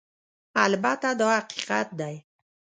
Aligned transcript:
البته 0.65 1.09
دا 1.19 1.29
حقیقت 1.37 1.87
دی 1.99 2.15